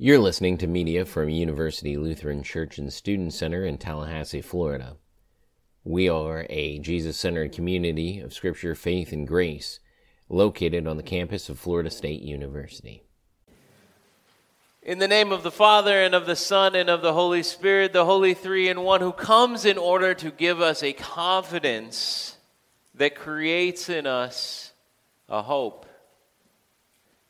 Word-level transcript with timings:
You're 0.00 0.20
listening 0.20 0.58
to 0.58 0.68
media 0.68 1.04
from 1.04 1.28
University 1.28 1.96
Lutheran 1.96 2.44
Church 2.44 2.78
and 2.78 2.92
Student 2.92 3.32
Center 3.32 3.64
in 3.64 3.78
Tallahassee, 3.78 4.40
Florida. 4.40 4.96
We 5.82 6.08
are 6.08 6.46
a 6.48 6.78
Jesus 6.78 7.16
centered 7.16 7.50
community 7.50 8.20
of 8.20 8.32
Scripture, 8.32 8.76
faith, 8.76 9.10
and 9.10 9.26
grace 9.26 9.80
located 10.28 10.86
on 10.86 10.98
the 10.98 11.02
campus 11.02 11.48
of 11.48 11.58
Florida 11.58 11.90
State 11.90 12.22
University. 12.22 13.02
In 14.84 15.00
the 15.00 15.08
name 15.08 15.32
of 15.32 15.42
the 15.42 15.50
Father, 15.50 16.00
and 16.00 16.14
of 16.14 16.26
the 16.26 16.36
Son, 16.36 16.76
and 16.76 16.88
of 16.88 17.02
the 17.02 17.14
Holy 17.14 17.42
Spirit, 17.42 17.92
the 17.92 18.04
Holy 18.04 18.34
Three 18.34 18.68
in 18.68 18.82
One, 18.82 19.00
who 19.00 19.10
comes 19.10 19.64
in 19.64 19.78
order 19.78 20.14
to 20.14 20.30
give 20.30 20.60
us 20.60 20.80
a 20.84 20.92
confidence 20.92 22.36
that 22.94 23.16
creates 23.16 23.88
in 23.88 24.06
us 24.06 24.72
a 25.28 25.42
hope. 25.42 25.86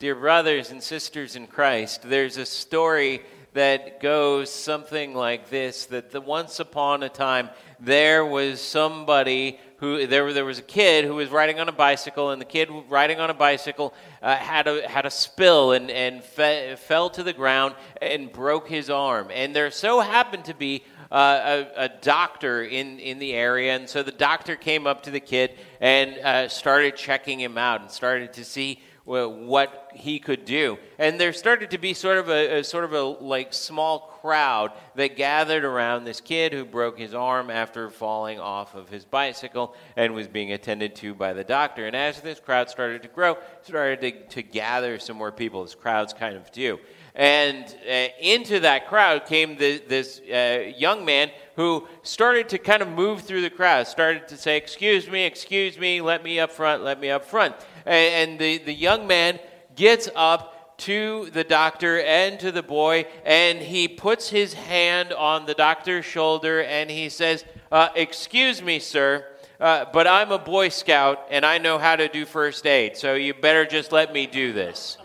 Dear 0.01 0.15
brothers 0.15 0.70
and 0.70 0.80
sisters 0.80 1.34
in 1.34 1.48
Christ, 1.48 2.02
there's 2.05 2.37
a 2.37 2.47
story 2.47 3.20
that 3.55 3.98
goes 3.98 4.48
something 4.48 5.12
like 5.12 5.51
this 5.51 5.87
that 5.87 6.12
the 6.12 6.21
once 6.21 6.61
upon 6.61 7.02
a 7.02 7.09
time 7.09 7.51
there 7.80 8.24
was 8.24 8.61
somebody 8.61 9.59
who 9.79 10.07
there, 10.07 10.33
there 10.33 10.45
was 10.45 10.61
a 10.61 10.62
kid 10.62 11.05
who 11.05 11.16
was 11.16 11.30
riding 11.30 11.59
on 11.59 11.69
a 11.69 11.73
bicycle 11.73 12.30
and 12.30 12.41
the 12.41 12.47
kid 12.47 12.71
riding 12.88 13.19
on 13.19 13.29
a 13.29 13.34
bicycle 13.34 13.93
uh, 14.23 14.37
had 14.37 14.69
a 14.69 14.88
had 14.88 15.05
a 15.05 15.11
spill 15.11 15.73
and 15.73 15.91
and 15.91 16.23
fe- 16.23 16.77
fell 16.79 17.10
to 17.10 17.24
the 17.24 17.33
ground 17.33 17.74
and 18.01 18.30
broke 18.30 18.69
his 18.69 18.88
arm 18.88 19.27
and 19.33 19.57
there 19.57 19.69
so 19.73 19.99
happened 19.99 20.45
to 20.45 20.55
be 20.55 20.85
uh, 21.10 21.65
a, 21.77 21.85
a, 21.85 21.88
doctor 22.02 22.62
in, 22.62 22.99
in 22.99 23.19
the 23.19 23.33
area. 23.33 23.74
And 23.74 23.88
so 23.88 24.02
the 24.02 24.12
doctor 24.12 24.57
came 24.57 24.87
up 24.87 25.05
to 25.05 25.10
the 25.10 25.21
kid 25.21 25.52
and 25.80 26.19
uh, 26.19 26.49
started 26.49 26.96
checking 26.96 27.41
him 27.41 27.57
out 27.57 27.80
and 27.80 27.91
started 27.91 28.35
to 28.35 28.45
see 28.45 28.83
what 29.09 29.91
he 29.95 30.19
could 30.19 30.45
do. 30.45 30.79
And 30.99 31.19
there 31.19 31.32
started 31.32 31.71
to 31.71 31.79
be 31.79 31.95
sort 31.95 32.19
of 32.19 32.29
a, 32.29 32.59
a, 32.59 32.65
sort 32.65 32.85
of 32.85 32.93
a 32.93 33.02
like 33.02 33.55
small 33.55 34.19
crowd 34.21 34.73
that 34.96 35.16
gathered 35.16 35.65
around 35.65 36.05
this 36.05 36.21
kid 36.21 36.52
who 36.52 36.65
broke 36.65 36.99
his 36.99 37.15
arm 37.15 37.49
after 37.51 37.88
falling 37.88 38.38
off 38.38 38.74
of 38.74 38.91
his 38.91 39.05
bicycle 39.05 39.74
and 39.97 40.15
was 40.15 40.29
being 40.29 40.52
attended 40.52 40.95
to 40.97 41.15
by 41.15 41.32
the 41.32 41.45
doctor. 41.45 41.87
And 41.87 41.97
as 41.97 42.21
this 42.21 42.38
crowd 42.38 42.69
started 42.69 43.02
to 43.02 43.09
grow, 43.09 43.38
started 43.63 44.01
to, 44.02 44.35
to 44.35 44.43
gather 44.43 44.99
some 44.99 45.16
more 45.16 45.32
people, 45.32 45.63
as 45.63 45.75
crowds 45.75 46.13
kind 46.13 46.37
of 46.37 46.52
do. 46.52 46.79
And 47.15 47.65
uh, 47.91 48.09
into 48.21 48.60
that 48.60 48.88
crowd 48.88 49.27
came 49.27 49.57
the, 49.57 49.82
this 49.88 50.21
uh, 50.21 50.73
young 50.77 51.04
man 51.04 51.30
who 51.57 51.88
started 52.04 52.49
to 52.51 52.59
kind 52.59 52.80
of 52.82 52.88
move 52.88 53.23
through 53.23 53.41
the 53.41 53.51
crowd, 53.51 53.88
started 53.88 54.29
to 54.29 54.37
say, 54.37 54.57
Excuse 54.57 55.10
me, 55.10 55.25
excuse 55.25 55.77
me, 55.79 56.01
let 56.01 56.23
me 56.23 56.38
up 56.38 56.52
front, 56.52 56.85
let 56.85 57.01
me 57.01 57.10
up 57.10 57.25
front. 57.25 57.57
And, 57.89 58.39
the, 58.39 58.59
the 58.59 58.75
young 58.75 59.07
man 59.07 59.39
gets 59.75 60.09
up 60.15 60.77
to 60.79 61.29
the 61.33 61.43
doctor 61.43 62.01
and 62.01 62.39
to 62.41 62.53
the 62.53 62.63
boy, 62.63 63.07
and 63.25 63.59
he 63.59 63.89
puts 63.89 64.28
his 64.28 64.53
hand 64.55 65.12
on 65.12 65.47
the 65.47 65.55
doctor's 65.55 66.05
shoulder 66.05 66.62
and 66.62 66.89
he 66.91 67.09
says, 67.09 67.44
uh, 67.72 67.89
Excuse 67.94 68.62
me, 68.62 68.78
sir. 68.78 69.25
Uh, 69.59 69.87
but 69.93 70.06
I'm 70.06 70.31
a 70.31 70.39
Boy 70.39 70.69
Scout 70.69 71.27
and 71.31 71.44
I 71.44 71.59
know 71.59 71.78
how 71.78 71.97
to 71.97 72.06
do 72.06 72.25
first 72.25 72.65
aid, 72.65 72.97
so 72.97 73.15
you 73.15 73.34
better 73.34 73.66
just 73.66 73.91
let 73.91 74.12
me 74.12 74.27
do 74.27 74.53
this. 74.53 74.99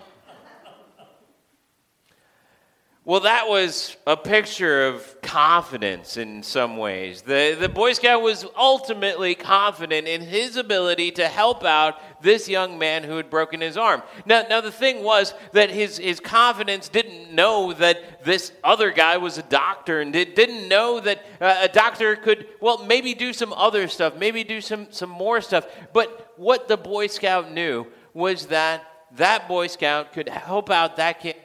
Well, 3.06 3.20
that 3.22 3.50
was 3.50 3.98
a 4.08 4.16
picture 4.16 4.88
of 4.88 5.22
confidence 5.22 6.16
in 6.16 6.42
some 6.42 6.78
ways. 6.78 7.22
The, 7.22 7.58
the 7.60 7.68
Boy 7.68 7.92
Scout 7.92 8.22
was 8.22 8.46
ultimately 8.56 9.36
confident 9.36 10.08
in 10.08 10.22
his 10.22 10.56
ability 10.56 11.12
to 11.12 11.28
help 11.28 11.66
out 11.66 12.00
this 12.24 12.48
young 12.48 12.80
man 12.80 13.04
who 13.04 13.18
had 13.18 13.30
broken 13.30 13.60
his 13.60 13.76
arm. 13.76 14.04
Now, 14.26 14.46
now 14.50 14.62
the 14.62 14.72
thing 14.72 15.04
was 15.04 15.34
that 15.52 15.70
his, 15.70 15.98
his 15.98 16.22
confidence 16.22 16.88
didn't 16.88 17.36
know 17.36 17.74
that 17.74 18.24
this 18.24 18.54
other 18.64 18.90
guy 18.90 19.18
was 19.18 19.38
a 19.38 19.44
doctor 19.44 20.00
and 20.00 20.14
did, 20.14 20.34
didn't 20.34 20.70
know 20.70 21.02
that 21.02 21.26
uh, 21.42 21.58
a 21.60 21.68
doctor 21.68 22.16
could, 22.16 22.48
well, 22.62 22.86
maybe 22.86 23.14
do 23.14 23.34
some 23.34 23.52
other 23.52 23.90
stuff, 23.90 24.16
maybe 24.16 24.46
do 24.46 24.62
some, 24.62 24.88
some 24.92 25.10
more 25.10 25.42
stuff. 25.42 25.68
But 25.92 26.32
what 26.38 26.70
the 26.70 26.78
Boy 26.78 27.08
Scout 27.08 27.52
knew 27.52 27.86
was 28.14 28.46
that 28.46 28.86
that 29.18 29.50
Boy 29.50 29.68
Scout 29.68 30.14
could 30.14 30.30
help 30.30 30.70
out 30.70 30.96
that 30.96 31.20
kid 31.20 31.36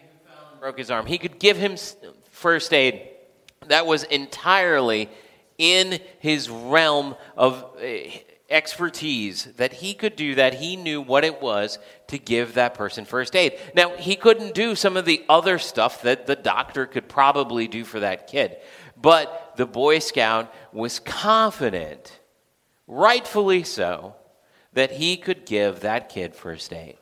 broke 0.60 0.78
his 0.78 0.90
arm. 0.90 1.06
He 1.06 1.18
could 1.18 1.38
give 1.38 1.56
him 1.56 1.76
first 2.30 2.72
aid. 2.72 3.08
That 3.66 3.86
was 3.86 4.02
entirely 4.04 5.08
in 5.56 6.00
his 6.18 6.50
realm 6.50 7.14
of 7.36 7.64
eh, 7.80 8.18
expertise. 8.50 9.44
That 9.56 9.72
he 9.72 9.94
could 9.94 10.16
do 10.16 10.34
that 10.36 10.54
he 10.54 10.76
knew 10.76 11.00
what 11.00 11.24
it 11.24 11.40
was 11.40 11.78
to 12.08 12.18
give 12.18 12.54
that 12.54 12.74
person 12.74 13.04
first 13.04 13.36
aid. 13.36 13.58
Now 13.74 13.96
he 13.96 14.16
couldn't 14.16 14.54
do 14.54 14.74
some 14.74 14.96
of 14.96 15.04
the 15.04 15.24
other 15.28 15.58
stuff 15.58 16.02
that 16.02 16.26
the 16.26 16.36
doctor 16.36 16.86
could 16.86 17.08
probably 17.08 17.68
do 17.68 17.84
for 17.84 18.00
that 18.00 18.26
kid. 18.26 18.56
But 19.00 19.52
the 19.56 19.66
boy 19.66 20.00
scout 20.00 20.52
was 20.72 20.98
confident 20.98 22.18
rightfully 22.88 23.62
so 23.62 24.16
that 24.72 24.92
he 24.92 25.16
could 25.16 25.46
give 25.46 25.80
that 25.80 26.08
kid 26.08 26.34
first 26.34 26.72
aid. 26.72 26.96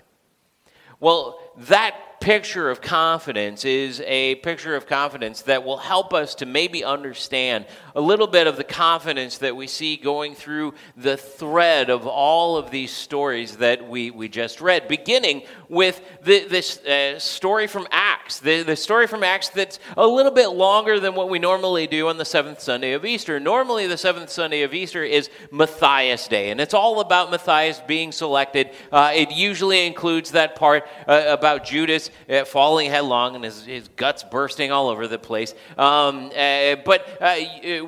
Well 1.01 1.39
that 1.57 2.16
picture 2.21 2.71
of 2.71 2.81
confidence 2.81 3.65
is 3.65 4.01
a 4.07 4.37
picture 4.37 4.75
of 4.75 4.87
confidence 4.87 5.43
that 5.43 5.65
will 5.65 5.77
help 5.77 6.13
us 6.13 6.35
to 6.37 6.47
maybe 6.47 6.85
understand 6.85 7.67
a 7.95 8.01
little 8.01 8.27
bit 8.27 8.47
of 8.47 8.57
the 8.57 8.65
confidence 8.65 9.39
that 9.39 9.55
we 9.55 9.67
see 9.67 9.97
going 9.97 10.35
through 10.35 10.75
the 10.97 11.17
thread 11.17 11.89
of 11.89 12.07
all 12.07 12.57
of 12.57 12.71
these 12.71 12.91
stories 12.91 13.57
that 13.59 13.89
we, 13.89 14.11
we 14.11 14.29
just 14.29 14.61
read, 14.61 14.89
beginning 14.89 15.43
with 15.69 16.01
the, 16.23 16.45
this 16.45 16.79
uh, 16.85 17.19
story 17.19 17.67
from 17.67 17.87
Acts, 17.91 18.41
the, 18.41 18.63
the 18.63 18.77
story 18.77 19.07
from 19.07 19.23
Acts 19.23 19.49
that's 19.49 19.79
a 19.97 20.07
little 20.07 20.33
bit 20.33 20.49
longer 20.49 21.01
than 21.01 21.15
what 21.15 21.29
we 21.29 21.39
normally 21.39 21.87
do 21.87 22.09
on 22.09 22.19
the 22.19 22.25
seventh 22.25 22.61
Sunday 22.61 22.93
of 22.93 23.05
Easter. 23.05 23.41
Normally, 23.41 23.87
the 23.87 23.97
seventh 23.97 24.31
Sunday 24.31 24.63
of 24.63 24.75
Easter 24.75 25.03
is 25.03 25.31
Matthias 25.51 26.29
Day, 26.29 26.51
and 26.51 26.61
it's 26.61 26.75
all 26.75 27.01
about 27.01 27.31
Matthias 27.31 27.81
being 27.87 28.13
selected. 28.13 28.71
Uh, 28.91 29.13
it 29.15 29.31
usually 29.31 29.87
includes 29.87 30.33
that 30.33 30.57
part 30.57 30.87
uh, 31.07 31.25
about 31.29 31.65
Judas 31.65 32.11
falling 32.47 32.91
headlong 32.91 33.35
and 33.35 33.45
his, 33.45 33.65
his 33.65 33.89
guts 33.89 34.23
bursting 34.23 34.73
all 34.73 34.89
over 34.89 35.07
the 35.07 35.19
place. 35.19 35.55
Um, 35.77 36.31
uh, 36.37 36.77
but 36.85 37.07
uh, 37.21 37.37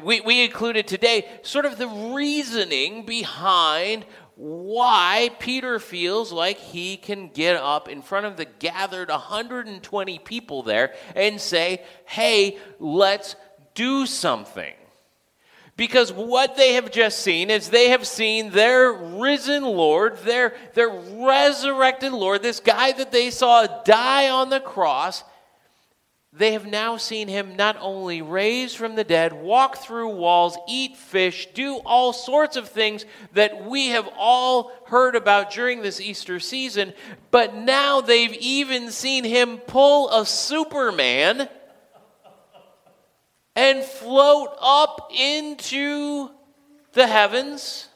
we, 0.02 0.20
we 0.20 0.44
included 0.44 0.86
today 0.86 1.28
sort 1.42 1.64
of 1.64 1.78
the 1.78 1.88
reasoning 1.88 3.04
behind 3.04 4.04
why 4.38 5.30
Peter 5.40 5.80
feels 5.80 6.30
like 6.30 6.58
he 6.58 6.96
can 6.96 7.28
get 7.28 7.56
up 7.56 7.88
in 7.88 8.02
front 8.02 8.24
of 8.24 8.36
the 8.36 8.44
gathered 8.44 9.08
120 9.08 10.18
people 10.20 10.62
there 10.62 10.94
and 11.16 11.40
say, 11.40 11.82
hey, 12.04 12.56
let's 12.78 13.34
do 13.74 14.06
something. 14.06 14.74
Because 15.78 16.12
what 16.12 16.56
they 16.56 16.72
have 16.72 16.90
just 16.90 17.20
seen 17.20 17.50
is 17.50 17.70
they 17.70 17.90
have 17.90 18.04
seen 18.04 18.50
their 18.50 18.92
risen 18.92 19.62
Lord, 19.62 20.18
their, 20.24 20.56
their 20.74 20.88
resurrected 20.88 22.10
Lord, 22.12 22.42
this 22.42 22.58
guy 22.58 22.90
that 22.90 23.12
they 23.12 23.30
saw 23.30 23.64
die 23.84 24.28
on 24.28 24.50
the 24.50 24.58
cross, 24.58 25.22
they 26.32 26.52
have 26.52 26.66
now 26.66 26.96
seen 26.96 27.28
him 27.28 27.54
not 27.54 27.76
only 27.80 28.22
raised 28.22 28.76
from 28.76 28.96
the 28.96 29.04
dead, 29.04 29.32
walk 29.32 29.76
through 29.76 30.16
walls, 30.16 30.58
eat 30.68 30.96
fish, 30.96 31.46
do 31.54 31.76
all 31.86 32.12
sorts 32.12 32.56
of 32.56 32.68
things 32.68 33.06
that 33.34 33.64
we 33.64 33.90
have 33.90 34.08
all 34.18 34.72
heard 34.86 35.14
about 35.14 35.52
during 35.52 35.80
this 35.80 36.00
Easter 36.00 36.40
season, 36.40 36.92
but 37.30 37.54
now 37.54 38.00
they've 38.00 38.34
even 38.34 38.90
seen 38.90 39.22
him 39.22 39.58
pull 39.58 40.10
a 40.10 40.26
Superman 40.26 41.48
and 43.58 43.82
float 43.82 44.50
up 44.60 45.10
into 45.12 46.30
the 46.92 47.08
heavens 47.08 47.88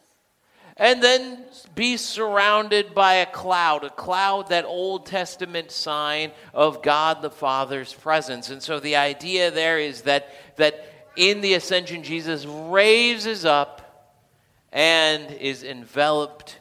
and 0.76 1.00
then 1.00 1.44
be 1.76 1.96
surrounded 1.96 2.96
by 2.96 3.14
a 3.14 3.26
cloud, 3.26 3.84
a 3.84 3.90
cloud, 3.90 4.48
that 4.48 4.64
Old 4.64 5.06
Testament 5.06 5.70
sign 5.70 6.32
of 6.52 6.82
God 6.82 7.22
the 7.22 7.30
Father's 7.30 7.94
presence. 7.94 8.50
And 8.50 8.60
so 8.60 8.80
the 8.80 8.96
idea 8.96 9.52
there 9.52 9.78
is 9.78 10.02
that, 10.02 10.30
that 10.56 10.84
in 11.14 11.42
the 11.42 11.54
ascension, 11.54 12.02
Jesus 12.02 12.44
raises 12.44 13.44
up 13.44 14.18
and 14.72 15.30
is 15.30 15.62
enveloped 15.62 16.58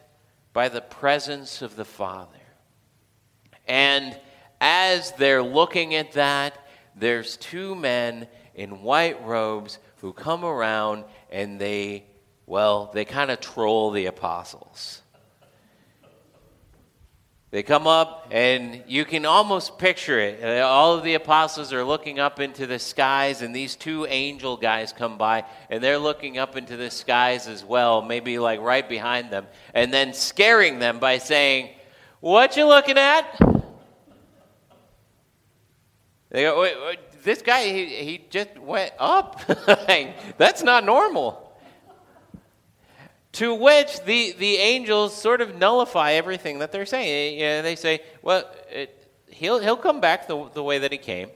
by 0.52 0.68
the 0.68 0.80
presence 0.80 1.60
of 1.60 1.74
the 1.74 1.84
Father. 1.84 2.38
And 3.66 4.16
as 4.60 5.10
they're 5.12 5.42
looking 5.42 5.96
at 5.96 6.12
that, 6.12 6.56
there's 6.94 7.36
two 7.36 7.74
men 7.74 8.28
in 8.54 8.82
white 8.82 9.24
robes 9.24 9.78
who 9.98 10.12
come 10.12 10.44
around 10.44 11.04
and 11.30 11.60
they 11.60 12.04
well, 12.46 12.90
they 12.92 13.04
kind 13.04 13.30
of 13.30 13.40
troll 13.40 13.92
the 13.92 14.06
apostles. 14.06 15.00
They 17.50 17.62
come 17.62 17.86
up, 17.86 18.28
and 18.30 18.82
you 18.86 19.04
can 19.04 19.26
almost 19.26 19.78
picture 19.78 20.18
it. 20.18 20.42
Uh, 20.42 20.66
all 20.66 20.94
of 20.94 21.04
the 21.04 21.14
apostles 21.14 21.72
are 21.72 21.84
looking 21.84 22.18
up 22.18 22.40
into 22.40 22.66
the 22.66 22.78
skies, 22.78 23.42
and 23.42 23.54
these 23.54 23.76
two 23.76 24.06
angel 24.06 24.56
guys 24.56 24.92
come 24.92 25.18
by, 25.18 25.44
and 25.68 25.84
they're 25.84 25.98
looking 25.98 26.38
up 26.38 26.56
into 26.56 26.78
the 26.78 26.90
skies 26.90 27.46
as 27.46 27.62
well, 27.62 28.00
maybe 28.00 28.38
like 28.38 28.60
right 28.60 28.88
behind 28.88 29.30
them, 29.30 29.46
and 29.74 29.92
then 29.92 30.14
scaring 30.14 30.78
them 30.78 30.98
by 30.98 31.18
saying, 31.18 31.70
What 32.20 32.56
you 32.56 32.66
looking 32.66 32.96
at? 32.96 33.38
They 36.30 36.44
go, 36.44 36.58
wait, 36.58 36.76
wait, 36.86 36.98
this 37.22 37.42
guy, 37.42 37.64
he, 37.64 37.86
he 37.86 38.24
just 38.30 38.58
went 38.58 38.92
up. 38.98 39.40
That's 40.38 40.62
not 40.62 40.84
normal. 40.84 41.52
To 43.32 43.54
which 43.54 44.02
the, 44.04 44.32
the 44.32 44.56
angels 44.56 45.16
sort 45.16 45.40
of 45.40 45.56
nullify 45.56 46.12
everything 46.12 46.58
that 46.58 46.70
they're 46.70 46.86
saying. 46.86 47.38
You 47.38 47.46
know, 47.46 47.62
they 47.62 47.76
say, 47.76 48.00
well, 48.20 48.50
it, 48.70 49.10
he'll, 49.28 49.58
he'll 49.58 49.76
come 49.76 50.00
back 50.00 50.28
the, 50.28 50.50
the 50.52 50.62
way 50.62 50.78
that 50.78 50.92
he 50.92 50.98
came. 50.98 51.30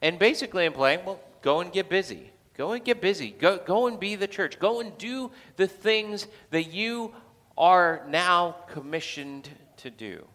And 0.00 0.18
basically 0.18 0.66
implying, 0.66 1.04
well, 1.04 1.20
go 1.42 1.60
and 1.60 1.72
get 1.72 1.88
busy. 1.88 2.30
Go 2.56 2.72
and 2.72 2.84
get 2.84 3.00
busy. 3.00 3.30
Go, 3.30 3.58
go 3.58 3.86
and 3.86 3.98
be 3.98 4.14
the 4.14 4.28
church. 4.28 4.58
Go 4.58 4.80
and 4.80 4.96
do 4.98 5.30
the 5.56 5.66
things 5.66 6.26
that 6.50 6.72
you 6.72 7.12
are 7.58 8.04
now 8.08 8.56
commissioned 8.68 9.48
to 9.78 9.90
do. 9.90 10.26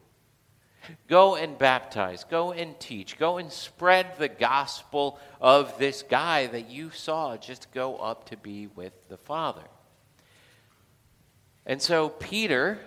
Go 1.08 1.36
and 1.36 1.58
baptize. 1.58 2.24
Go 2.24 2.52
and 2.52 2.80
teach. 2.80 3.18
Go 3.18 3.38
and 3.38 3.52
spread 3.52 4.18
the 4.18 4.28
gospel 4.28 5.20
of 5.40 5.78
this 5.78 6.04
guy 6.04 6.48
that 6.48 6.70
you 6.70 6.90
saw 6.92 7.38
just 7.38 7.72
go 7.72 7.98
up 7.98 8.30
to 8.30 8.38
be 8.38 8.68
with 8.68 8.94
the 9.10 9.18
Father. 9.18 9.64
And 11.66 11.82
so 11.82 12.10
Peter, 12.10 12.80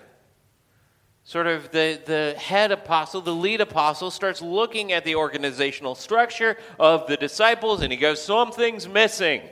sort 1.23 1.47
of 1.47 1.71
the, 1.71 2.01
the 2.05 2.35
head 2.39 2.73
apostle, 2.73 3.21
the 3.21 3.35
lead 3.35 3.61
apostle, 3.61 4.11
starts 4.11 4.43
looking 4.43 4.93
at 4.93 5.05
the 5.05 5.15
organizational 5.15 5.95
structure 5.95 6.57
of 6.79 7.07
the 7.07 7.17
disciples 7.17 7.83
and 7.83 7.93
he 7.93 7.99
goes, 7.99 8.23
Something's 8.23 8.89
missing. 8.89 9.43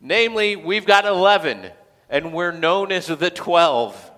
Namely, 0.00 0.56
we've 0.56 0.86
got 0.86 1.04
11 1.04 1.70
and 2.08 2.32
we're 2.32 2.52
known 2.52 2.92
as 2.92 3.06
the 3.06 3.30
12. 3.30 4.12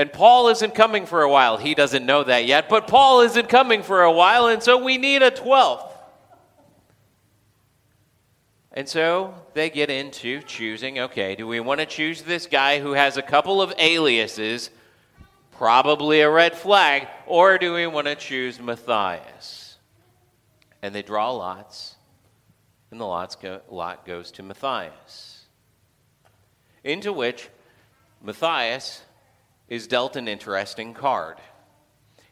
And 0.00 0.10
Paul 0.10 0.48
isn't 0.48 0.74
coming 0.74 1.04
for 1.04 1.20
a 1.20 1.28
while. 1.28 1.58
He 1.58 1.74
doesn't 1.74 2.06
know 2.06 2.24
that 2.24 2.46
yet, 2.46 2.70
but 2.70 2.88
Paul 2.88 3.20
isn't 3.20 3.50
coming 3.50 3.82
for 3.82 4.02
a 4.02 4.10
while, 4.10 4.46
and 4.46 4.62
so 4.62 4.82
we 4.82 4.96
need 4.96 5.22
a 5.22 5.30
12th. 5.30 5.92
And 8.72 8.88
so 8.88 9.34
they 9.52 9.68
get 9.68 9.90
into 9.90 10.40
choosing 10.40 11.00
okay, 11.00 11.34
do 11.34 11.46
we 11.46 11.60
want 11.60 11.80
to 11.80 11.86
choose 11.86 12.22
this 12.22 12.46
guy 12.46 12.80
who 12.80 12.92
has 12.92 13.18
a 13.18 13.22
couple 13.22 13.60
of 13.60 13.74
aliases, 13.76 14.70
probably 15.50 16.22
a 16.22 16.30
red 16.30 16.56
flag, 16.56 17.06
or 17.26 17.58
do 17.58 17.74
we 17.74 17.86
want 17.86 18.06
to 18.06 18.14
choose 18.14 18.58
Matthias? 18.58 19.76
And 20.80 20.94
they 20.94 21.02
draw 21.02 21.30
lots, 21.30 21.96
and 22.90 22.98
the 22.98 23.04
lots 23.04 23.36
go, 23.36 23.60
lot 23.68 24.06
goes 24.06 24.30
to 24.30 24.42
Matthias. 24.42 25.44
Into 26.84 27.12
which 27.12 27.50
Matthias 28.22 29.02
is 29.70 29.86
dealt 29.86 30.16
an 30.16 30.28
interesting 30.28 30.92
card. 30.92 31.38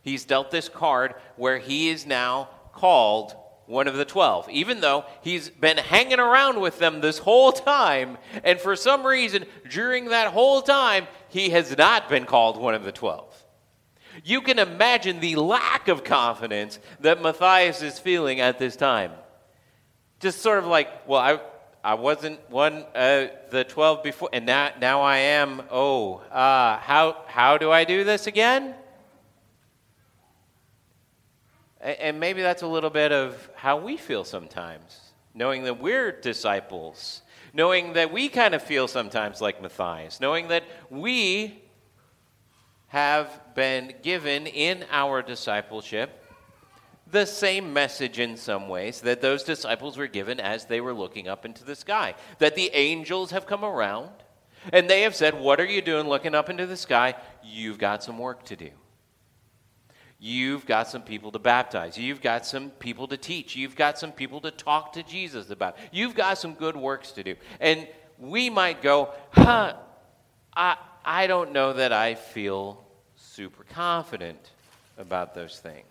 He's 0.03 0.25
dealt 0.25 0.51
this 0.51 0.69
card 0.69 1.15
where 1.37 1.59
he 1.59 1.89
is 1.89 2.05
now 2.05 2.51
called 2.73 3.35
one 3.67 3.87
of 3.87 3.95
the 3.95 4.05
12, 4.05 4.49
even 4.49 4.81
though 4.81 5.05
he's 5.23 5.51
been 5.51 5.77
hanging 5.77 6.19
around 6.19 6.61
with 6.61 6.79
them 6.79 7.01
this 7.01 7.19
whole 7.19 7.53
time. 7.53 8.17
And 8.43 8.59
for 8.59 8.75
some 8.75 9.07
reason, 9.07 9.45
during 9.71 10.07
that 10.07 10.33
whole 10.33 10.63
time, 10.63 11.07
he 11.29 11.51
has 11.51 11.77
not 11.77 12.09
been 12.09 12.25
called 12.25 12.59
one 12.59 12.75
of 12.75 12.85
the 12.85 12.93
12. 12.93 13.45
You 14.25 14.41
can 14.41 14.59
imagine 14.59 15.21
the 15.21 15.37
lack 15.37 15.89
of 15.89 16.03
confidence 16.03 16.79
that 17.01 17.23
Matthias 17.23 17.83
is 17.83 17.99
feeling 17.99 18.41
at 18.41 18.59
this 18.59 18.75
time. 18.75 19.13
Just 20.19 20.41
sort 20.41 20.59
of 20.59 20.67
like, 20.67 20.89
well, 21.07 21.21
I, 21.21 21.41
I 21.83 21.95
wasn't 21.95 22.39
one 22.51 22.85
uh, 22.95 23.29
the 23.51 23.65
12 23.65 24.03
before, 24.03 24.29
and 24.33 24.45
now, 24.47 24.71
now 24.81 25.01
I 25.01 25.19
am. 25.19 25.63
Oh, 25.71 26.17
uh, 26.31 26.79
how, 26.79 27.23
how 27.27 27.57
do 27.57 27.71
I 27.71 27.85
do 27.85 28.05
this 28.05 28.27
again? 28.27 28.75
And 31.81 32.19
maybe 32.19 32.43
that's 32.43 32.63
a 32.63 32.67
little 32.67 32.91
bit 32.91 33.13
of 33.13 33.49
how 33.55 33.77
we 33.77 33.97
feel 33.97 34.25
sometimes, 34.25 35.13
knowing 35.35 35.63
that 35.65 35.81
we're 35.81 36.11
disciples, 36.11 37.23
knowing 37.53 37.93
that 37.93 38.13
we 38.13 38.29
kind 38.29 38.55
of 38.55 38.63
feel 38.63 38.89
sometimes 38.89 39.41
like 39.41 39.63
Matthias, 39.63 40.21
knowing 40.21 40.49
that 40.49 40.65
we 40.91 41.63
have 42.89 43.41
been 43.55 43.95
given 44.03 44.47
in 44.47 44.85
our 44.91 45.23
discipleship 45.23 46.25
the 47.11 47.27
same 47.27 47.73
message 47.73 48.19
in 48.19 48.37
some 48.37 48.69
ways 48.69 49.01
that 49.03 49.21
those 49.21 49.43
disciples 49.43 49.97
were 49.97 50.07
given 50.07 50.41
as 50.41 50.67
they 50.67 50.81
were 50.81 50.93
looking 50.93 51.29
up 51.29 51.45
into 51.45 51.65
the 51.65 51.77
sky. 51.77 52.15
That 52.39 52.55
the 52.55 52.71
angels 52.75 53.31
have 53.31 53.47
come 53.47 53.65
around 53.65 54.11
and 54.73 54.89
they 54.89 55.03
have 55.03 55.15
said, 55.15 55.39
What 55.39 55.61
are 55.61 55.67
you 55.67 55.81
doing 55.81 56.09
looking 56.09 56.35
up 56.35 56.51
into 56.51 56.67
the 56.67 56.77
sky? 56.77 57.15
You've 57.43 57.79
got 57.79 58.03
some 58.03 58.19
work 58.19 58.45
to 58.47 58.57
do. 58.57 58.71
You've 60.21 60.67
got 60.67 60.89
some 60.89 61.03
people 61.03 61.31
to 61.31 61.39
baptize. 61.39 61.97
You've 61.97 62.21
got 62.21 62.45
some 62.45 62.71
people 62.71 63.07
to 63.09 63.17
teach. 63.17 63.55
You've 63.55 63.77
got 63.77 63.99
some 63.99 64.11
people 64.11 64.41
to 64.41 64.51
talk 64.51 64.95
to 64.95 65.03
Jesus 65.05 65.51
about. 65.51 65.77
You've 65.93 66.17
got 66.17 66.39
some 66.39 66.55
good 66.55 66.77
works 66.77 67.13
to 67.13 67.23
do. 67.23 67.37
And 67.61 67.87
we 68.19 68.51
might 68.51 68.83
go, 68.83 69.15
huh, 69.31 69.75
I, 70.57 70.77
I 71.05 71.29
don't 71.29 71.53
know 71.53 71.73
that 71.73 71.93
I 71.93 72.17
feel 72.17 72.85
super 73.15 73.63
confident 73.63 74.51
about 74.99 75.37
those 75.37 75.61
things. 75.61 75.87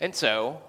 And 0.00 0.14
so 0.14 0.60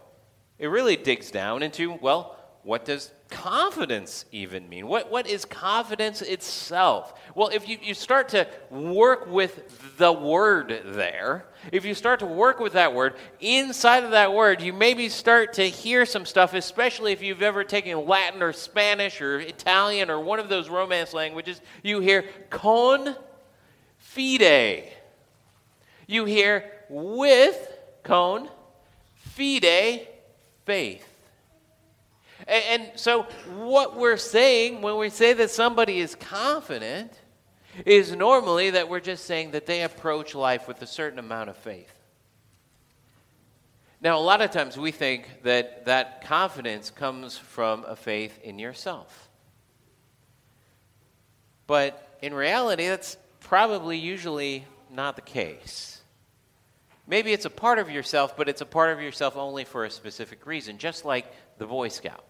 it 0.58 0.68
really 0.68 0.96
digs 0.96 1.31
down 1.31 1.64
into, 1.64 1.94
well, 1.94 2.36
what 2.64 2.84
does 2.84 3.12
confidence 3.30 4.26
even 4.31 4.68
mean? 4.68 4.88
What, 4.88 5.10
what 5.10 5.28
is 5.28 5.46
confidence 5.46 6.22
itself? 6.22 7.14
Well, 7.34 7.48
if 7.50 7.70
you, 7.70 7.78
you 7.81 7.94
start 7.94 8.30
to 8.30 8.48
work 8.70 9.28
with 9.28 9.98
the 9.98 10.12
word 10.12 10.81
there, 10.86 11.46
if 11.72 11.86
you 11.86 11.94
start 11.94 12.20
to 12.20 12.26
work 12.26 12.60
with 12.60 12.74
that 12.74 12.94
word, 12.94 13.16
inside 13.40 14.04
of 14.04 14.12
that 14.12 14.34
word, 14.34 14.62
you 14.62 14.74
maybe 14.74 15.08
start 15.08 15.54
to 15.54 15.64
hear 15.64 16.06
some 16.06 16.26
stuff, 16.26 16.54
especially 16.54 17.14
if 17.14 17.22
you've 17.22 17.42
ever 17.42 17.64
taken 17.64 18.06
Latin 18.06 18.44
or 18.44 18.52
Spanish 18.52 19.22
or 19.22 19.40
Italian 19.40 20.10
or 20.10 20.20
one 20.20 20.40
of 20.40 20.50
those 20.50 20.70
Romance 20.70 21.14
languages. 21.14 21.62
You 21.81 22.02
hear 22.02 22.26
con 22.50 23.16
fide. 23.98 24.92
You 26.08 26.26
hear 26.26 26.72
with 26.90 27.78
con 28.04 28.50
fide 29.40 30.08
faith. 30.66 31.06
And, 32.48 32.92
so, 32.96 33.24
what 33.58 33.96
we're 33.96 34.18
saying 34.18 34.82
when 34.82 34.98
we 34.98 35.10
say 35.10 35.34
that 35.34 35.52
somebody 35.52 36.00
is 36.00 36.16
confident 36.16 37.12
is 37.86 38.16
normally 38.16 38.72
that 38.72 38.90
we're 38.90 39.00
just 39.00 39.26
saying 39.26 39.52
that 39.52 39.66
they 39.66 39.84
approach 39.84 40.36
life 40.36 40.68
with 40.68 40.81
a 40.81 40.88
certain 40.88 41.19
amount 41.19 41.50
of 41.50 41.58
faith. 41.58 41.94
Now, 44.02 44.18
a 44.18 44.22
lot 44.22 44.42
of 44.42 44.52
times 44.52 44.78
we 44.78 44.92
think 44.92 45.44
that 45.44 45.86
that 45.86 46.24
confidence 46.24 46.90
comes 46.90 47.38
from 47.38 47.84
a 47.86 47.96
faith 47.96 48.40
in 48.44 48.58
yourself. 48.58 49.30
But 51.68 52.18
in 52.22 52.34
reality, 52.34 52.88
that's 52.88 53.18
probably 53.42 53.98
usually 53.98 54.66
not 54.90 55.16
the 55.16 55.22
case. 55.22 55.99
Maybe 57.09 57.33
it's 57.33 57.45
a 57.45 57.49
part 57.49 57.80
of 57.80 57.89
yourself, 57.89 58.37
but 58.37 58.47
it's 58.47 58.61
a 58.61 58.68
part 58.68 58.94
of 58.94 59.01
yourself 59.01 59.35
only 59.35 59.66
for 59.66 59.83
a 59.83 59.89
specific 59.89 60.45
reason, 60.45 60.78
just 60.78 61.06
like 61.06 61.25
the 61.57 61.66
Boy 61.66 61.87
Scout. 61.87 62.23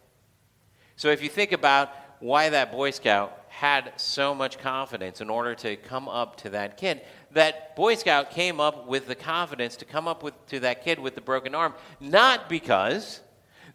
So 0.95 1.09
if 1.09 1.21
you 1.21 1.27
think 1.27 1.51
about 1.51 1.91
why 2.21 2.48
that 2.50 2.71
Boy 2.71 2.91
Scout 2.91 3.38
had 3.50 3.91
so 3.98 4.33
much 4.33 4.57
confidence 4.57 5.19
in 5.19 5.29
order 5.29 5.53
to 5.55 5.75
come 5.75 6.07
up 6.07 6.38
to 6.38 6.51
that 6.51 6.77
kid, 6.77 7.01
that 7.31 7.75
Boy 7.75 7.95
Scout 7.95 8.31
came 8.31 8.62
up 8.62 8.88
with 8.88 9.05
the 9.05 9.15
confidence 9.15 9.75
to 9.75 9.86
come 9.86 10.07
up 10.07 10.24
with, 10.24 10.33
to 10.48 10.62
that 10.62 10.81
kid 10.86 10.98
with 10.98 11.13
the 11.13 11.21
broken 11.21 11.53
arm, 11.53 11.74
not 12.00 12.48
because 12.48 13.19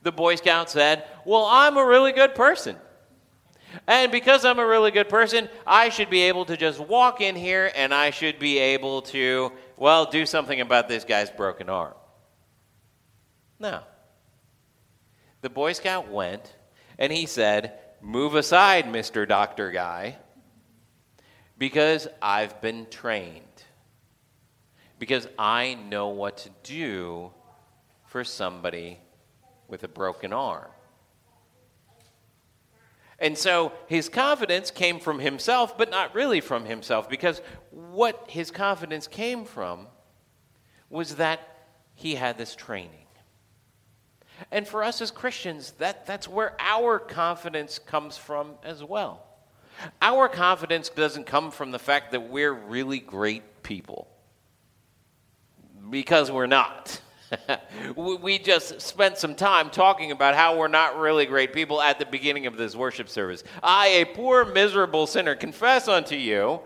the 0.03 0.13
Boy 0.13 0.37
Scout 0.37 0.71
said, 0.71 1.05
Well, 1.27 1.45
I'm 1.45 1.77
a 1.77 1.85
really 1.85 2.13
good 2.13 2.35
person. 2.35 2.77
And 3.87 4.11
because 4.11 4.45
I'm 4.45 4.59
a 4.59 4.67
really 4.67 4.91
good 4.91 5.09
person, 5.09 5.49
I 5.67 5.89
should 5.89 6.09
be 6.09 6.23
able 6.23 6.45
to 6.47 6.57
just 6.57 6.81
walk 6.81 7.21
in 7.21 7.35
here 7.35 7.73
and 7.75 7.93
I 7.93 8.11
should 8.11 8.39
be 8.39 8.59
able 8.59 9.03
to, 9.03 9.53
well, 9.77 10.07
do 10.07 10.27
something 10.27 10.61
about 10.61 10.89
this 10.89 11.05
guy's 11.05 11.31
broken 11.31 11.69
arm. 11.69 11.95
No. 13.59 13.81
The 15.41 15.51
Boy 15.51 15.73
Scout 15.73 16.11
went 16.11 16.55
and 16.99 17.13
he 17.13 17.27
said, 17.27 17.79
Move 18.01 18.35
aside, 18.35 18.85
Mr. 18.85 19.27
Doctor 19.27 19.71
Guy, 19.71 20.19
because 21.57 22.07
I've 22.21 22.61
been 22.61 22.87
trained. 22.91 23.43
Because 24.99 25.27
I 25.39 25.75
know 25.75 26.09
what 26.09 26.37
to 26.39 26.51
do 26.63 27.33
for 28.07 28.23
somebody 28.23 28.99
with 29.67 29.83
a 29.85 29.89
broken 29.89 30.33
arm. 30.33 30.71
And 33.19 33.39
so 33.39 33.73
his 33.87 34.09
confidence 34.09 34.71
came 34.71 34.99
from 34.99 35.19
himself, 35.21 35.79
but 35.79 35.91
not 35.91 36.15
really 36.15 36.41
from 36.41 36.65
himself, 36.65 37.09
because 37.09 37.41
what 37.71 38.25
his 38.29 38.51
confidence 38.51 39.07
came 39.07 39.45
from 39.45 39.87
was 40.91 41.17
that 41.17 41.41
he 41.95 42.17
had 42.17 42.37
this 42.39 42.55
training. 42.55 43.07
And 44.51 44.67
for 44.67 44.83
us 44.83 45.01
as 45.01 45.11
Christians, 45.13 45.73
that, 45.79 46.07
that's 46.07 46.29
where 46.29 46.57
our 46.59 46.99
confidence 46.99 47.79
comes 47.79 48.17
from 48.17 48.55
as 48.65 48.83
well. 48.83 49.25
Our 50.03 50.29
confidence 50.29 50.89
doesn't 50.89 51.25
come 51.25 51.51
from 51.51 51.71
the 51.71 51.79
fact 51.79 52.13
that 52.13 52.29
we're 52.29 52.53
really 52.53 52.99
great 52.99 53.63
people. 53.63 54.09
because 55.91 56.31
we're 56.31 56.47
not. 56.47 57.01
we 57.97 58.39
just 58.39 58.81
spent 58.81 59.19
some 59.19 59.35
time 59.35 59.71
talking 59.71 60.11
about 60.11 60.35
how 60.35 60.57
we're 60.57 60.69
not 60.69 60.99
really 60.99 61.27
great 61.27 61.53
people 61.53 61.81
at 61.81 61.99
the 61.99 62.07
beginning 62.07 62.47
of 62.47 62.57
this 62.57 62.75
worship 62.75 63.09
service. 63.09 63.45
I, 63.63 63.89
a 63.89 64.05
poor, 64.05 64.45
miserable 64.45 65.07
sinner, 65.07 65.35
confess 65.35 65.89
unto 65.89 66.17
you. 66.17 66.61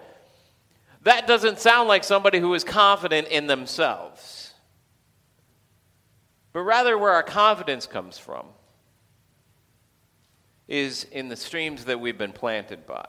That 1.03 1.27
doesn't 1.27 1.61
sound 1.61 1.89
like 1.89 2.05
somebody 2.05 2.39
who 2.39 2.53
is 2.55 2.65
confident 2.65 3.29
in 3.29 3.47
themselves, 3.47 4.53
but 6.53 6.61
rather 6.61 6.99
where 6.99 7.13
our 7.13 7.23
confidence 7.23 7.87
comes 7.87 8.19
from 8.19 8.47
is 10.67 11.05
in 11.05 11.29
the 11.29 11.37
streams 11.37 11.87
that 11.87 11.99
we've 11.99 12.19
been 12.19 12.33
planted 12.33 12.87
by. 12.87 13.07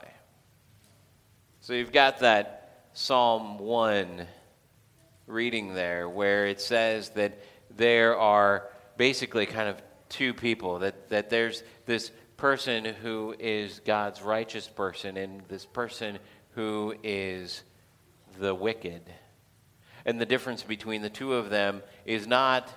So 1.60 1.74
you've 1.74 1.92
got 1.92 2.20
that 2.20 2.88
Psalm 2.94 3.58
1 3.58 4.26
reading 5.26 5.74
there 5.74 6.08
where 6.08 6.46
it 6.46 6.60
says 6.60 7.10
that 7.10 7.38
there 7.76 8.18
are 8.18 8.68
basically 8.96 9.46
kind 9.46 9.68
of 9.68 9.80
two 10.08 10.34
people 10.34 10.80
that, 10.80 11.08
that 11.10 11.30
there's 11.30 11.62
this 11.86 12.10
person 12.36 12.84
who 12.84 13.34
is 13.38 13.80
God's 13.84 14.22
righteous 14.22 14.66
person 14.66 15.16
and 15.16 15.42
this 15.48 15.64
person 15.64 16.18
who 16.54 16.94
is 17.02 17.62
the 18.38 18.54
wicked. 18.54 19.02
And 20.04 20.20
the 20.20 20.26
difference 20.26 20.62
between 20.62 21.02
the 21.02 21.10
two 21.10 21.34
of 21.34 21.50
them 21.50 21.82
is 22.04 22.26
not 22.26 22.68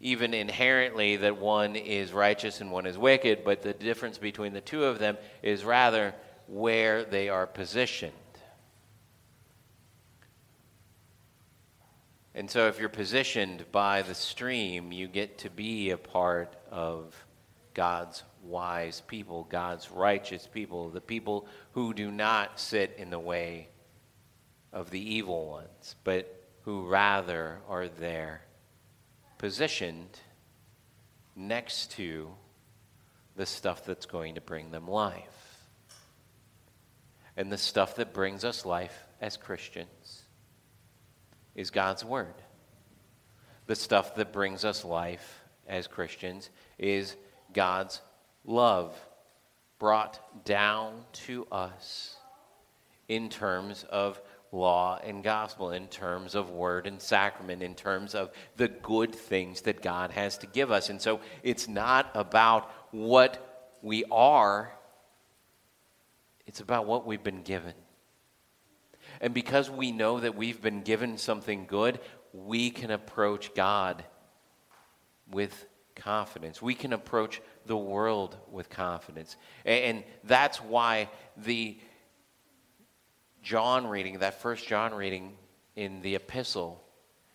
even 0.00 0.32
inherently 0.32 1.16
that 1.16 1.38
one 1.38 1.76
is 1.76 2.12
righteous 2.12 2.60
and 2.60 2.70
one 2.70 2.86
is 2.86 2.96
wicked, 2.96 3.44
but 3.44 3.62
the 3.62 3.72
difference 3.72 4.18
between 4.18 4.52
the 4.52 4.60
two 4.60 4.84
of 4.84 4.98
them 4.98 5.16
is 5.42 5.64
rather 5.64 6.14
where 6.46 7.04
they 7.04 7.28
are 7.28 7.46
positioned. 7.46 8.12
And 12.34 12.48
so, 12.48 12.68
if 12.68 12.78
you're 12.78 12.88
positioned 12.88 13.64
by 13.72 14.02
the 14.02 14.14
stream, 14.14 14.92
you 14.92 15.08
get 15.08 15.38
to 15.38 15.50
be 15.50 15.90
a 15.90 15.96
part 15.96 16.54
of 16.70 17.14
God's 17.74 18.22
wise 18.42 19.02
people, 19.06 19.44
God's 19.50 19.90
righteous 19.90 20.46
people, 20.46 20.90
the 20.90 21.00
people 21.00 21.46
who 21.72 21.92
do 21.92 22.10
not 22.10 22.60
sit 22.60 22.94
in 22.98 23.10
the 23.10 23.18
way 23.18 23.68
of 24.72 24.90
the 24.90 25.00
evil 25.00 25.48
ones, 25.48 25.96
but 26.04 26.48
who 26.62 26.86
rather 26.86 27.58
are 27.68 27.88
there, 27.88 28.42
positioned 29.38 30.20
next 31.34 31.90
to 31.92 32.28
the 33.34 33.46
stuff 33.46 33.84
that's 33.84 34.06
going 34.06 34.36
to 34.36 34.40
bring 34.40 34.70
them 34.70 34.86
life. 34.86 35.58
And 37.36 37.50
the 37.50 37.58
stuff 37.58 37.96
that 37.96 38.12
brings 38.12 38.44
us 38.44 38.64
life 38.64 39.04
as 39.20 39.36
Christians 39.36 40.19
is 41.60 41.70
God's 41.70 42.02
Word. 42.02 42.34
The 43.66 43.76
stuff 43.76 44.14
that 44.14 44.32
brings 44.32 44.64
us 44.64 44.82
life 44.82 45.42
as 45.68 45.86
Christians 45.86 46.48
is 46.78 47.16
God's 47.52 48.00
love 48.46 48.96
brought 49.78 50.44
down 50.46 51.04
to 51.12 51.46
us 51.52 52.16
in 53.08 53.28
terms 53.28 53.84
of 53.90 54.20
law 54.52 54.98
and 55.04 55.22
gospel, 55.22 55.70
in 55.70 55.86
terms 55.88 56.34
of 56.34 56.50
word 56.50 56.86
and 56.86 57.00
sacrament, 57.00 57.62
in 57.62 57.74
terms 57.74 58.14
of 58.14 58.30
the 58.56 58.68
good 58.68 59.14
things 59.14 59.60
that 59.62 59.82
God 59.82 60.10
has 60.12 60.38
to 60.38 60.46
give 60.46 60.72
us. 60.72 60.88
And 60.88 61.00
so 61.00 61.20
it's 61.42 61.68
not 61.68 62.10
about 62.14 62.70
what 62.90 63.76
we 63.82 64.04
are, 64.10 64.72
it's 66.46 66.60
about 66.60 66.86
what 66.86 67.06
we've 67.06 67.22
been 67.22 67.42
given. 67.42 67.74
And 69.20 69.34
because 69.34 69.70
we 69.70 69.92
know 69.92 70.20
that 70.20 70.34
we've 70.34 70.60
been 70.60 70.82
given 70.82 71.18
something 71.18 71.66
good, 71.66 72.00
we 72.32 72.70
can 72.70 72.90
approach 72.90 73.54
God 73.54 74.04
with 75.30 75.66
confidence. 75.94 76.62
We 76.62 76.74
can 76.74 76.92
approach 76.92 77.42
the 77.66 77.76
world 77.76 78.36
with 78.50 78.70
confidence. 78.70 79.36
And 79.64 80.04
that's 80.24 80.60
why 80.60 81.10
the 81.36 81.78
John 83.42 83.86
reading, 83.86 84.18
that 84.20 84.40
first 84.40 84.66
John 84.66 84.94
reading 84.94 85.36
in 85.76 86.02
the 86.02 86.14
epistle, 86.14 86.82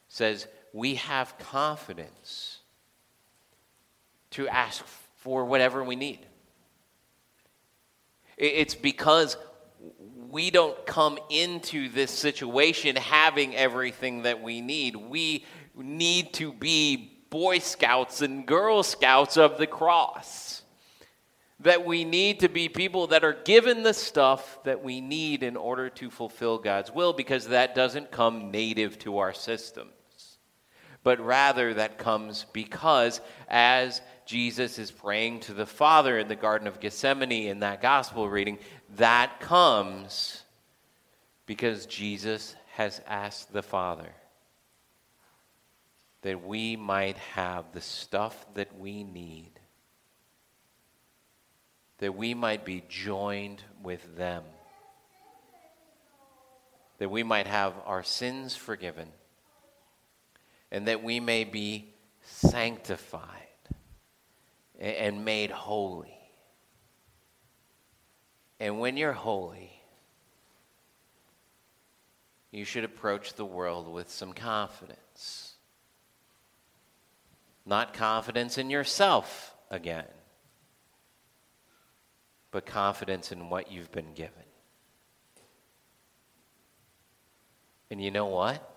says, 0.07 0.47
We 0.73 0.95
have 0.95 1.37
confidence 1.37 2.59
to 4.31 4.47
ask 4.47 4.83
for 5.17 5.45
whatever 5.45 5.83
we 5.83 5.95
need. 5.95 6.25
It's 8.37 8.75
because 8.75 9.37
we 10.35 10.51
don't 10.51 10.85
come 10.85 11.17
into 11.29 11.87
this 11.87 12.11
situation 12.11 12.97
having 12.97 13.55
everything 13.55 14.23
that 14.23 14.43
we 14.43 14.59
need. 14.59 14.93
We 14.93 15.45
need 15.73 16.33
to 16.33 16.51
be 16.51 17.23
Boy 17.29 17.59
Scouts 17.59 18.21
and 18.21 18.45
Girl 18.45 18.83
Scouts 18.83 19.37
of 19.37 19.57
the 19.57 19.65
cross. 19.65 20.63
That 21.61 21.85
we 21.85 22.03
need 22.03 22.41
to 22.41 22.49
be 22.49 22.67
people 22.67 23.07
that 23.07 23.23
are 23.23 23.37
given 23.45 23.83
the 23.83 23.93
stuff 23.93 24.61
that 24.65 24.83
we 24.83 24.99
need 24.99 25.41
in 25.41 25.55
order 25.55 25.89
to 25.91 26.09
fulfill 26.09 26.57
God's 26.57 26.91
will 26.93 27.13
because 27.13 27.47
that 27.47 27.73
doesn't 27.73 28.11
come 28.11 28.51
native 28.51 28.99
to 28.99 29.19
our 29.19 29.33
systems. 29.33 29.93
But 31.01 31.21
rather, 31.21 31.75
that 31.75 31.97
comes 31.97 32.45
because 32.51 33.21
as 33.47 34.01
Jesus 34.25 34.79
is 34.79 34.89
praying 34.89 35.41
to 35.41 35.53
the 35.53 35.67
Father 35.67 36.17
in 36.17 36.27
the 36.27 36.35
Garden 36.35 36.67
of 36.67 36.79
Gethsemane 36.79 37.47
in 37.47 37.59
that 37.59 37.79
gospel 37.79 38.27
reading, 38.27 38.57
that 38.97 39.39
comes 39.39 40.43
because 41.45 41.85
Jesus 41.85 42.55
has 42.73 43.01
asked 43.07 43.53
the 43.53 43.63
Father 43.63 44.13
that 46.21 46.43
we 46.43 46.75
might 46.75 47.17
have 47.17 47.71
the 47.71 47.81
stuff 47.81 48.45
that 48.55 48.79
we 48.79 49.03
need, 49.03 49.51
that 51.99 52.15
we 52.15 52.33
might 52.33 52.65
be 52.65 52.83
joined 52.89 53.61
with 53.83 54.17
them, 54.17 54.43
that 56.97 57.09
we 57.09 57.21
might 57.21 57.45
have 57.47 57.73
our 57.85 58.01
sins 58.03 58.55
forgiven, 58.55 59.07
and 60.71 60.87
that 60.87 61.03
we 61.03 61.19
may 61.19 61.43
be 61.43 61.93
sanctified 62.23 63.21
and 64.79 65.23
made 65.23 65.51
holy. 65.51 66.14
And 68.59 68.79
when 68.79 68.97
you're 68.97 69.13
holy, 69.13 69.71
you 72.51 72.63
should 72.63 72.85
approach 72.85 73.33
the 73.33 73.45
world 73.45 73.91
with 73.91 74.09
some 74.09 74.31
confidence. 74.31 75.55
Not 77.65 77.93
confidence 77.93 78.57
in 78.57 78.69
yourself 78.69 79.53
again, 79.69 80.05
but 82.51 82.65
confidence 82.65 83.31
in 83.31 83.49
what 83.49 83.71
you've 83.71 83.91
been 83.91 84.13
given. 84.13 84.31
And 87.91 88.01
you 88.01 88.11
know 88.11 88.27
what? 88.27 88.71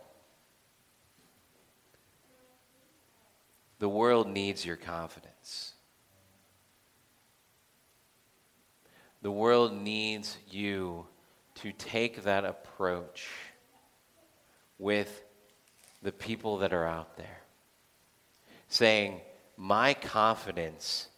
The 3.78 3.88
world 3.88 4.26
needs 4.26 4.66
your 4.66 4.76
confidence. 4.76 5.75
The 9.23 9.31
world 9.31 9.73
needs 9.73 10.39
you 10.49 11.07
to 11.57 11.73
take 11.73 12.23
that 12.23 12.45
approach 12.45 13.29
with 14.79 15.25
the 16.03 16.13
people 16.13 16.59
that 16.59 16.73
are 16.73 16.87
out 16.87 17.17
there, 17.17 17.41
saying, 18.69 19.21
My 19.57 19.95
confidence 19.95 21.09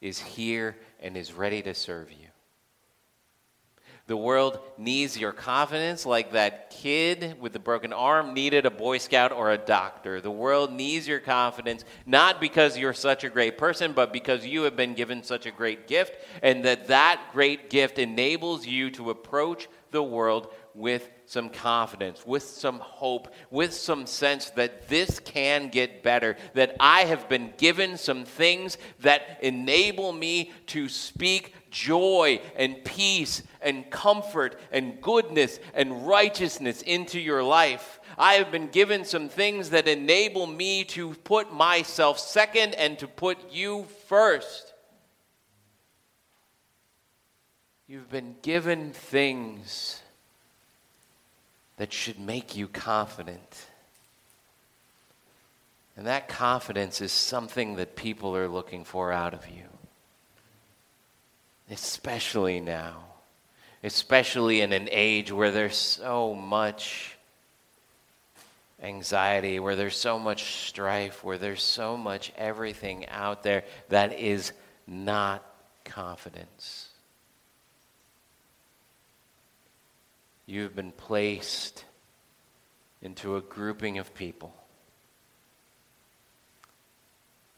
is 0.00 0.18
here 0.18 0.76
and 1.00 1.16
is 1.16 1.32
ready 1.32 1.62
to 1.62 1.74
serve 1.74 2.12
you. 2.12 2.28
The 4.08 4.16
world 4.16 4.60
needs 4.78 5.18
your 5.18 5.32
confidence 5.32 6.06
like 6.06 6.30
that 6.30 6.70
kid 6.70 7.40
with 7.40 7.52
the 7.52 7.58
broken 7.58 7.92
arm 7.92 8.34
needed 8.34 8.64
a 8.64 8.70
Boy 8.70 8.98
Scout 8.98 9.32
or 9.32 9.50
a 9.50 9.58
doctor. 9.58 10.20
The 10.20 10.30
world 10.30 10.72
needs 10.72 11.08
your 11.08 11.18
confidence 11.18 11.84
not 12.06 12.40
because 12.40 12.78
you're 12.78 12.94
such 12.94 13.24
a 13.24 13.28
great 13.28 13.58
person, 13.58 13.92
but 13.94 14.12
because 14.12 14.46
you 14.46 14.62
have 14.62 14.76
been 14.76 14.94
given 14.94 15.24
such 15.24 15.44
a 15.44 15.50
great 15.50 15.88
gift, 15.88 16.18
and 16.40 16.64
that 16.64 16.86
that 16.86 17.20
great 17.32 17.68
gift 17.68 17.98
enables 17.98 18.64
you 18.64 18.92
to 18.92 19.10
approach 19.10 19.66
the 19.90 20.04
world 20.04 20.54
with 20.76 21.08
some 21.24 21.48
confidence, 21.48 22.24
with 22.26 22.42
some 22.42 22.78
hope, 22.78 23.32
with 23.50 23.72
some 23.72 24.06
sense 24.06 24.50
that 24.50 24.88
this 24.88 25.18
can 25.18 25.68
get 25.68 26.02
better, 26.02 26.36
that 26.54 26.76
I 26.78 27.04
have 27.04 27.28
been 27.28 27.52
given 27.56 27.96
some 27.96 28.24
things 28.24 28.76
that 29.00 29.38
enable 29.42 30.12
me 30.12 30.52
to 30.66 30.88
speak 30.88 31.54
joy 31.70 32.40
and 32.56 32.84
peace 32.84 33.42
and 33.60 33.90
comfort 33.90 34.60
and 34.70 35.00
goodness 35.00 35.58
and 35.74 36.06
righteousness 36.06 36.82
into 36.82 37.18
your 37.18 37.42
life. 37.42 37.98
I 38.18 38.34
have 38.34 38.50
been 38.52 38.68
given 38.68 39.04
some 39.04 39.28
things 39.28 39.70
that 39.70 39.88
enable 39.88 40.46
me 40.46 40.84
to 40.84 41.14
put 41.14 41.52
myself 41.52 42.18
second 42.18 42.74
and 42.74 42.98
to 42.98 43.08
put 43.08 43.50
you 43.50 43.86
first. 44.08 44.74
You've 47.88 48.10
been 48.10 48.36
given 48.42 48.92
things 48.92 50.02
that 51.76 51.92
should 51.92 52.18
make 52.18 52.56
you 52.56 52.68
confident 52.68 53.66
And 55.96 56.06
that 56.06 56.28
confidence 56.28 57.00
is 57.00 57.10
something 57.10 57.76
that 57.76 57.96
people 57.96 58.36
are 58.36 58.48
looking 58.48 58.84
for 58.84 59.12
out 59.12 59.32
of 59.32 59.48
you. 59.48 59.64
Especially 61.70 62.60
now. 62.60 63.04
Especially 63.82 64.60
in 64.60 64.72
an 64.72 64.88
age 64.92 65.32
where 65.32 65.50
there's 65.50 65.76
so 65.76 66.34
much 66.34 67.16
anxiety, 68.82 69.58
where 69.58 69.74
there's 69.74 69.96
so 69.96 70.18
much 70.18 70.66
strife, 70.68 71.24
where 71.24 71.38
there's 71.38 71.62
so 71.62 71.96
much 71.96 72.30
everything 72.36 73.08
out 73.08 73.42
there 73.42 73.64
that 73.88 74.12
is 74.18 74.52
not 74.86 75.42
confidence. 75.84 76.85
You've 80.46 80.76
been 80.76 80.92
placed 80.92 81.84
into 83.02 83.36
a 83.36 83.40
grouping 83.40 83.98
of 83.98 84.14
people. 84.14 84.54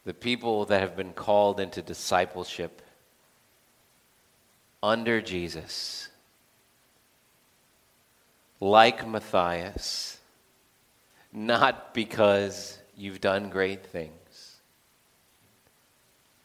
The 0.04 0.14
people 0.14 0.64
that 0.66 0.80
have 0.80 0.96
been 0.96 1.12
called 1.12 1.60
into 1.60 1.82
discipleship 1.82 2.82
under 4.82 5.20
Jesus, 5.20 6.08
like 8.60 9.06
Matthias, 9.06 10.18
not 11.32 11.92
because 11.92 12.78
you've 12.96 13.20
done 13.20 13.50
great 13.50 13.84
things, 13.84 14.56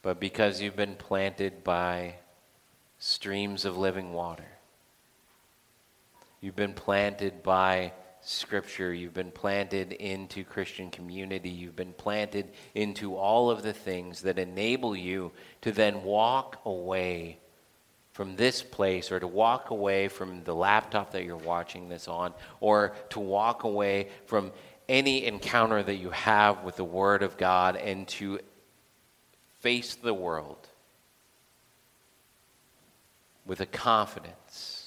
but 0.01 0.19
because 0.19 0.59
you've 0.59 0.75
been 0.75 0.95
planted 0.95 1.63
by 1.63 2.15
streams 2.99 3.65
of 3.65 3.77
living 3.77 4.13
water. 4.13 4.52
You've 6.43 6.57
been 6.57 6.73
planted 6.73 7.41
by 7.41 7.93
Scripture. 8.19 8.93
You've 8.93 9.13
been 9.13 9.31
planted 9.31 9.93
into 9.93 10.43
Christian 10.43 10.91
community. 10.91 11.49
You've 11.49 11.77
been 11.77 11.93
planted 11.93 12.49
into 12.75 13.15
all 13.15 13.49
of 13.49 13.63
the 13.63 13.71
things 13.71 14.23
that 14.23 14.37
enable 14.37 14.93
you 14.93 15.31
to 15.61 15.71
then 15.71 16.03
walk 16.03 16.59
away 16.65 17.37
from 18.11 18.35
this 18.35 18.61
place 18.61 19.09
or 19.09 19.21
to 19.21 19.25
walk 19.25 19.69
away 19.69 20.09
from 20.09 20.43
the 20.43 20.53
laptop 20.53 21.13
that 21.13 21.23
you're 21.23 21.37
watching 21.37 21.87
this 21.87 22.09
on 22.09 22.33
or 22.59 22.93
to 23.11 23.21
walk 23.21 23.63
away 23.63 24.09
from 24.25 24.51
any 24.89 25.25
encounter 25.25 25.81
that 25.81 25.95
you 25.95 26.09
have 26.09 26.65
with 26.65 26.75
the 26.75 26.83
Word 26.83 27.23
of 27.23 27.37
God 27.37 27.77
and 27.77 28.05
to 28.09 28.41
face 29.61 29.95
the 29.95 30.13
world 30.13 30.67
with 33.45 33.61
a 33.61 33.65
confidence 33.65 34.82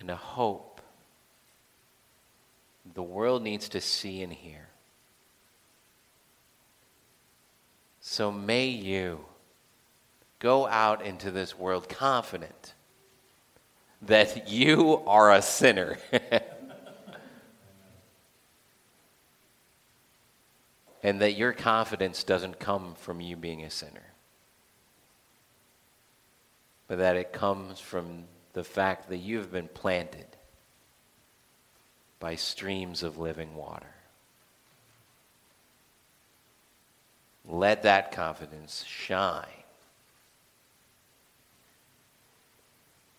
and 0.00 0.10
a 0.10 0.16
hope 0.16 0.80
the 2.94 3.02
world 3.02 3.42
needs 3.42 3.68
to 3.68 3.80
see 3.80 4.22
and 4.22 4.32
hear. 4.32 4.68
So 8.00 8.32
may 8.32 8.66
you 8.66 9.20
go 10.38 10.66
out 10.66 11.04
into 11.04 11.30
this 11.30 11.56
world 11.56 11.88
confident 11.88 12.74
that 14.02 14.48
you 14.48 15.02
are 15.06 15.32
a 15.32 15.42
sinner. 15.42 15.98
and 21.02 21.20
that 21.20 21.32
your 21.32 21.52
confidence 21.52 22.24
doesn't 22.24 22.58
come 22.58 22.94
from 22.94 23.20
you 23.20 23.36
being 23.36 23.62
a 23.62 23.70
sinner, 23.70 24.12
but 26.88 26.98
that 26.98 27.16
it 27.16 27.32
comes 27.32 27.80
from 27.80 28.24
the 28.52 28.64
fact 28.64 29.08
that 29.08 29.18
you've 29.18 29.52
been 29.52 29.68
planted 29.68 30.26
by 32.18 32.34
streams 32.34 33.02
of 33.02 33.18
living 33.18 33.54
water. 33.54 33.94
Let 37.48 37.82
that 37.84 38.12
confidence 38.12 38.84
shine. 38.86 39.46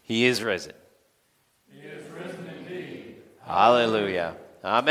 He 0.03 0.25
is 0.25 0.43
risen. 0.43 0.73
He 1.71 1.79
is 1.87 2.05
risen 2.11 2.47
indeed. 2.57 3.15
Hallelujah. 3.45 4.35
Amen. 4.63 4.73